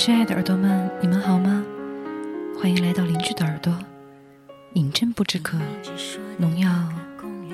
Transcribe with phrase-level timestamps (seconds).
[0.00, 1.62] 亲爱的耳朵们，你们好吗？
[2.58, 3.78] 欢迎来到邻居的耳朵。
[4.72, 5.58] 饮鸩不知渴，
[6.38, 6.70] 农药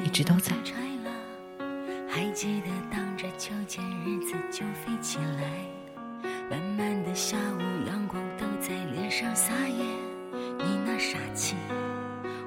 [0.04, 0.52] 一直都在。
[2.08, 9.84] 还记得当着秋千日子就飞起来，慢慢的下午阳光都在脸上撒野，
[10.32, 11.56] 你那傻气，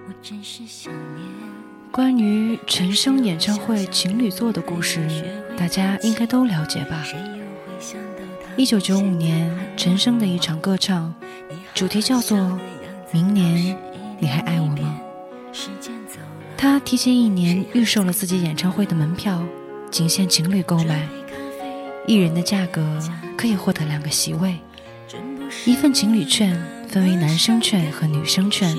[0.07, 1.27] 我真是想念。
[1.91, 5.05] 关于陈升演唱会情侣座的故事，
[5.57, 7.03] 大家应该都了解吧？
[8.59, 11.15] 一九九五年，陈升的一场歌唱，
[11.73, 12.37] 主题叫做
[13.09, 13.73] 《明年
[14.19, 14.99] 你还爱我吗》。
[16.57, 19.41] 他提前一年预售了自己演唱会的门票，
[19.89, 21.07] 仅限情侣购买，
[22.05, 22.99] 一人的价格
[23.37, 24.57] 可以获得两个席位，
[25.63, 28.75] 一份情侣券分为男生券和女生券，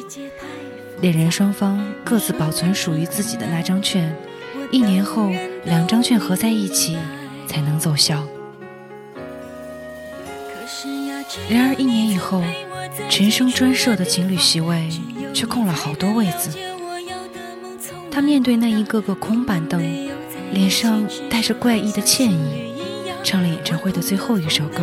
[1.00, 4.14] 恋人双方各自保存属于自己的那张券，
[4.70, 5.30] 一年后
[5.64, 6.98] 两张券合在一起
[7.46, 8.22] 才能奏效。
[11.48, 12.42] 然而一年以后，
[13.08, 14.88] 陈升专设的情侣席位
[15.32, 16.50] 却空了好多位子。
[18.10, 19.80] 他面对那一个个空板凳，
[20.52, 22.72] 脸上带着怪异的歉意，
[23.22, 24.82] 唱了演唱会的最后一首歌，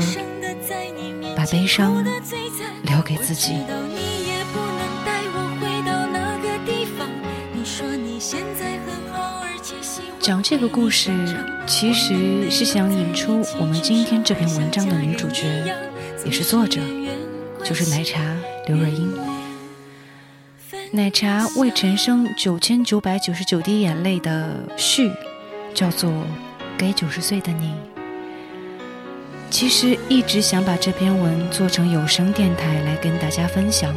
[1.35, 2.03] 把悲伤
[2.83, 3.57] 留给自己。
[10.19, 11.11] 讲这个故事，
[11.65, 15.75] 其实是想引出我们今天这篇文章的女主角。
[16.25, 16.81] 也是作者，
[17.63, 18.21] 就是奶茶
[18.67, 19.13] 刘若英。
[20.91, 25.11] 奶茶为陈升九千九百九十九滴眼泪的序，
[25.73, 26.09] 叫做
[26.77, 27.67] 《给九十岁的你》。
[29.49, 33.93] 其实一直想把这篇文做成有声电台来跟大家分享，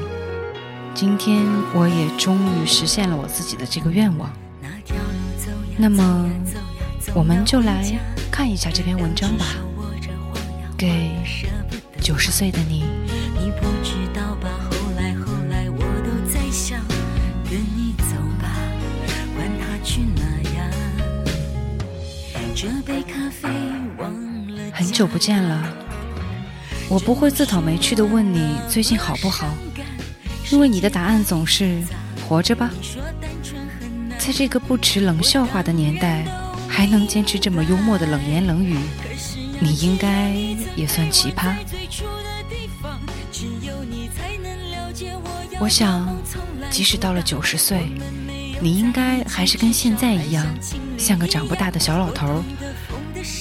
[0.94, 4.30] 今天我也终于实现了我自己的这个愿望。
[5.76, 6.30] 那么，
[7.14, 7.84] 我们就来
[8.30, 9.46] 看一下这篇文章吧，
[10.76, 11.10] 给。
[12.00, 12.84] 九十岁的你，
[13.38, 14.48] 你不知道吧？
[14.70, 16.80] 后来后来，我都在想，
[17.44, 18.50] 跟你走吧，
[19.36, 20.22] 管他去哪
[20.56, 20.70] 呀。
[22.54, 23.48] 这杯咖啡
[23.98, 24.10] 忘
[24.48, 24.72] 了。
[24.72, 25.62] 很久不见了，
[26.88, 29.54] 我不会自讨没趣的问你最近好不好，
[30.50, 31.80] 因为你的答案总是
[32.26, 32.70] 活着吧。
[34.18, 36.26] 在这个不耻冷笑话的年代，
[36.70, 38.78] 还能坚持这么幽默的冷言冷语。
[39.58, 40.30] 你应该
[40.74, 41.54] 也算奇葩。
[45.58, 46.08] 我想，
[46.70, 47.92] 即使到了九十岁，
[48.62, 50.46] 你应该还是跟现在一样，
[50.96, 52.42] 像个长不大的小老头，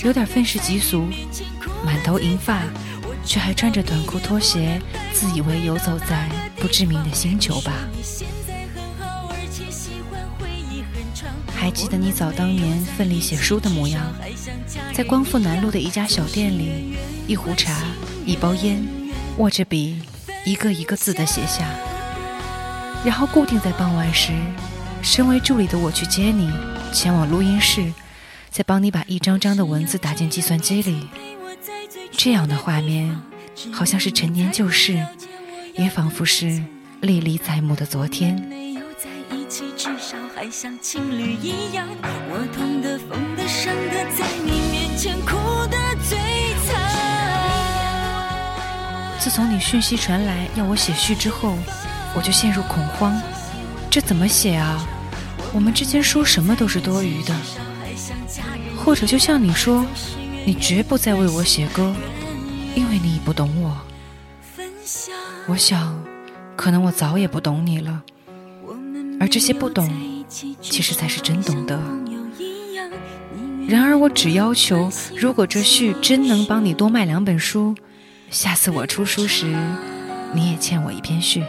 [0.04, 1.08] 有点愤世嫉俗，
[1.86, 2.64] 满头银发，
[3.24, 4.82] 却还穿着短裤拖鞋，
[5.14, 7.72] 自以为游走在不知名的星球吧。
[11.70, 14.02] 还记得你早当年奋力写书的模样，
[14.92, 16.98] 在光复南路的一家小店里，
[17.28, 17.84] 一壶茶，
[18.26, 18.84] 一包烟，
[19.38, 20.02] 握着笔，
[20.48, 21.70] 一个一个字的写下，
[23.06, 24.32] 然后固定在傍晚时，
[25.04, 26.52] 身为助理的我去接你，
[26.92, 27.94] 前往录音室，
[28.50, 31.08] 再帮你把一张张的文字打进计算机里。
[32.14, 33.16] 这样的画面，
[33.72, 35.06] 好像是陈年旧事，
[35.76, 36.64] 也仿佛是
[37.02, 38.44] 历历在目的昨天。
[40.42, 45.36] 还像情侣一样，我痛的、疯的、伤的，在你面前哭
[45.68, 45.78] 的
[46.08, 46.18] 最
[46.66, 46.80] 惨。
[49.20, 51.58] 自从你讯息传来要我写序之后，
[52.16, 53.22] 我就陷入恐慌。
[53.90, 54.88] 这怎么写啊？
[55.54, 57.36] 我们之间说什么都是多余的。
[58.78, 59.86] 或者就像你说，
[60.46, 61.94] 你绝不再为我写歌，
[62.76, 63.78] 因为你已不懂我。
[65.48, 66.02] 我想，
[66.56, 68.02] 可能我早也不懂你了。
[69.20, 69.86] 而这些不懂。
[70.30, 71.78] 其实才是真懂得。
[73.68, 77.76] 然而，我只要求，如果这序真能帮你多卖两本书，
[78.30, 79.48] 下次我出书时，
[80.34, 81.44] 你也欠我一篇序。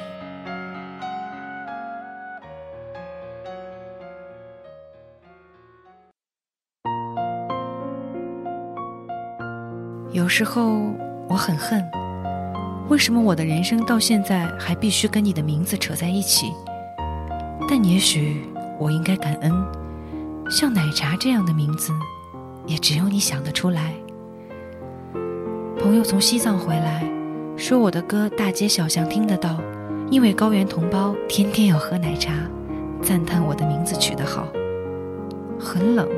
[10.13, 10.93] 有时候
[11.29, 11.83] 我很恨，
[12.89, 16.53] 为什么我的人生到现在还必须跟你的名字扯在一起？
[17.69, 18.50] 但也许。
[18.81, 19.53] 我应该感恩，
[20.49, 21.93] 像奶茶这样的名字，
[22.65, 23.93] 也只有你想得出来。
[25.79, 27.05] 朋友从西藏回来，
[27.59, 29.61] 说我的歌大街小巷听得到，
[30.11, 32.33] 因为高原同胞天天要喝奶茶，
[33.03, 34.49] 赞叹我的名字取得好。
[35.59, 36.09] 很冷，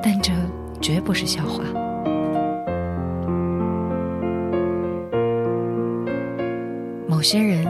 [0.00, 0.32] 但这
[0.80, 1.64] 绝不是笑话。
[7.08, 7.66] 某些人，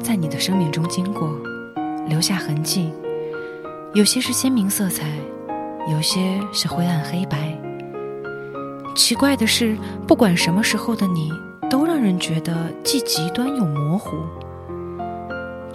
[0.00, 1.30] 在你的生命中经过，
[2.08, 2.92] 留下痕迹。
[3.94, 5.06] 有些是鲜明色彩，
[5.90, 7.54] 有些是灰暗黑白。
[8.94, 11.30] 奇怪的是，不管什么时候的你，
[11.68, 14.16] 都让人觉得既极端又模糊。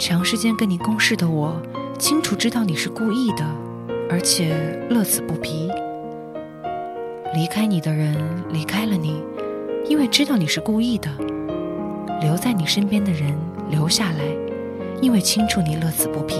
[0.00, 1.62] 长时间跟你共事的我，
[1.96, 3.44] 清楚知道你是故意的，
[4.10, 4.52] 而且
[4.90, 5.70] 乐此不疲。
[7.34, 8.16] 离开你的人
[8.50, 9.22] 离开了你，
[9.88, 11.08] 因为知道你是故意的；
[12.20, 13.32] 留在你身边的人
[13.70, 14.24] 留下来，
[15.00, 16.34] 因为清楚你乐此不疲，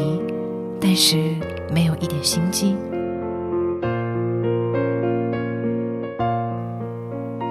[0.80, 1.36] 但是
[1.72, 2.76] 没有一点心机。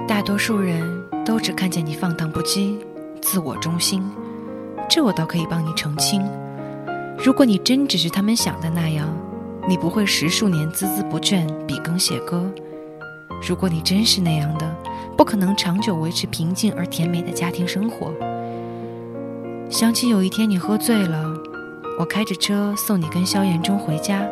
[0.07, 0.81] 大多数人
[1.25, 2.77] 都只看见你放荡不羁、
[3.21, 4.03] 自我中心。
[4.89, 6.23] 这我倒可以帮你澄清。
[7.17, 9.07] 如果你真只是他们想的那样，
[9.67, 12.49] 你不会十数年孜孜不倦、笔耕写歌。
[13.47, 14.75] 如果你真是那样的，
[15.17, 18.13] 不可能长久维持平静而甜美的家庭生活。
[19.69, 21.33] 想起有一天你喝醉了，
[21.97, 24.27] 我开着车送你跟萧炎中回家，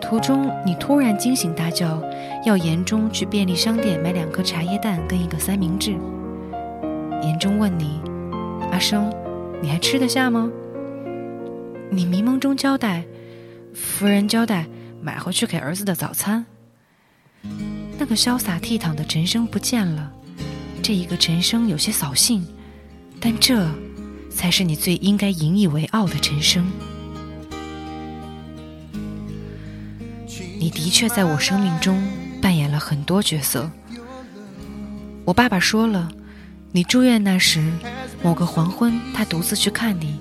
[0.00, 2.02] 途中你突然惊醒大叫，
[2.44, 5.96] 要炎中去便利商店买两颗茶叶蛋跟一个三明治。
[7.22, 8.00] 言中问你
[8.70, 9.12] ：“阿生。”
[9.62, 10.50] 你还吃得下吗？
[11.90, 13.02] 你迷蒙中交代，
[13.72, 14.66] 夫人交代
[15.00, 16.44] 买回去给儿子的早餐。
[17.98, 20.12] 那个潇洒倜傥的陈生不见了，
[20.82, 22.46] 这一个陈生有些扫兴，
[23.18, 23.66] 但这
[24.36, 26.70] 才是你最应该引以为傲的陈生。
[30.58, 32.06] 你的确在我生命中
[32.42, 33.70] 扮演了很多角色。
[35.24, 36.12] 我爸爸说了，
[36.70, 37.72] 你住院那时。
[38.22, 40.18] 某个黄昏，他独自去看你，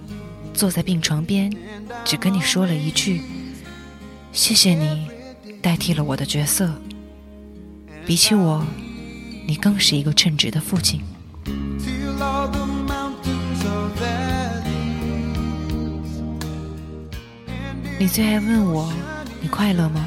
[0.54, 1.52] 坐在病床边，
[2.04, 3.22] 只跟你说了一句
[4.32, 5.08] ：“谢谢你，
[5.62, 6.72] 代替了我的角色。
[8.06, 8.64] 比起我，
[9.48, 11.02] 你更是一个称职的父亲。”
[17.98, 18.92] 你最爱问我
[19.40, 20.06] ：“你快乐吗？”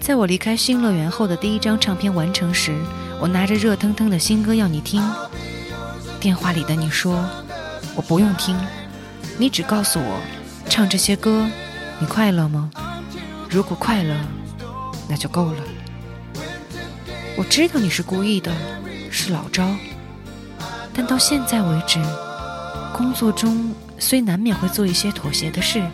[0.00, 2.74] 在我离开新乐园后的第一张唱片完成时，
[3.20, 5.02] 我拿着热腾腾的新歌要你听。
[6.18, 7.22] 电话里的你说
[7.94, 8.56] ：“我不用听，
[9.36, 10.18] 你只告诉我，
[10.66, 11.46] 唱这些歌，
[11.98, 12.70] 你快乐吗？
[13.50, 14.16] 如果快乐，
[15.10, 15.62] 那就够了。
[17.36, 18.50] 我知道你是故意的，
[19.10, 19.68] 是老招，
[20.94, 22.00] 但到现在为止，
[22.94, 25.84] 工作中虽难免会做一些妥协的事，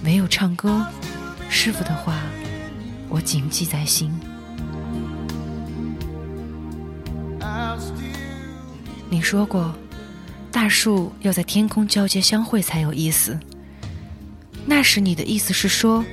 [0.00, 0.86] 没有唱歌，
[1.48, 2.20] 师傅的话，
[3.08, 4.12] 我谨记在心。”
[9.10, 9.74] 你说过，
[10.52, 13.38] 大树要在天空交接相会才有意思。
[14.66, 16.04] 那时你的意思是说，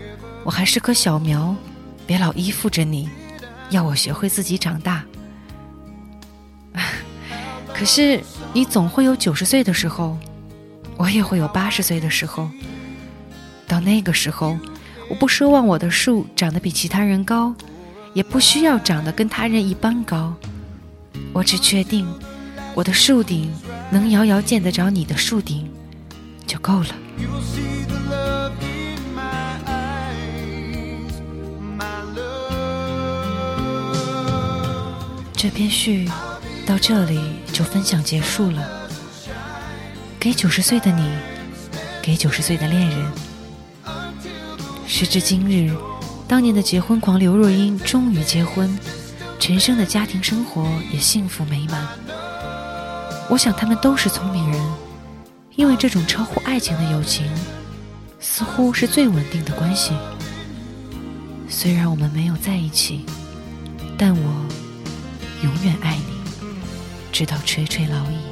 [0.44, 1.54] 我还是棵小苗，
[2.08, 3.10] 别老依附着你，
[3.70, 5.04] 要我学会自己长大。
[7.74, 8.22] 可是
[8.54, 10.18] 你总会有九十岁的时候，
[10.96, 12.50] 我也会有八十岁的时候。
[13.68, 14.58] 到那个时候，
[15.10, 17.54] 我不奢望我的树长得比其他人高，
[18.14, 20.34] 也不需要长得跟他人一般高，
[21.34, 22.08] 我只确定。
[22.74, 23.50] 我的树顶
[23.90, 25.66] 能遥遥见得着你的树顶，
[26.46, 26.88] 就够了。
[35.34, 36.10] 这篇序
[36.66, 37.20] 到这里
[37.54, 38.68] 就分享结束了。
[40.20, 41.10] 给九十岁的你，
[42.02, 43.25] 给九十岁的恋人。
[44.98, 45.76] 时至今日，
[46.26, 48.80] 当年的结婚狂刘若英终于结婚，
[49.38, 51.86] 陈升的家庭生活也幸福美满。
[53.30, 54.66] 我想他们都是聪明人，
[55.58, 57.26] 因为这种超乎爱情的友情，
[58.22, 59.92] 似乎是最稳定的关系。
[61.50, 63.06] 虽然我们没有在一起，
[63.98, 64.46] 但我
[65.44, 66.48] 永远爱你，
[67.12, 68.25] 直到垂垂老矣。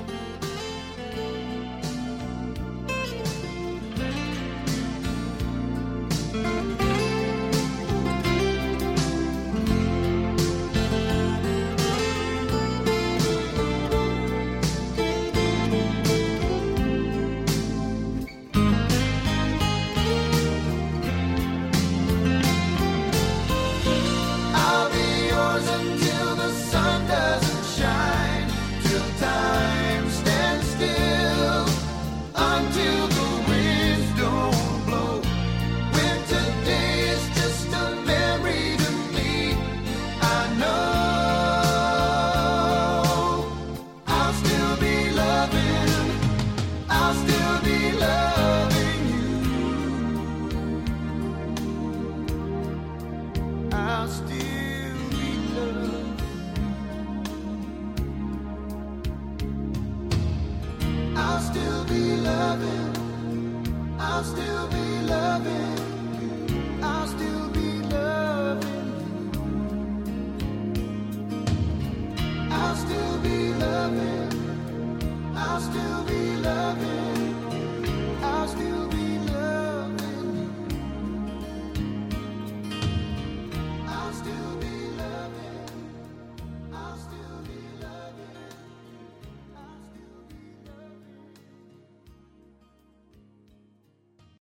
[64.23, 64.52] still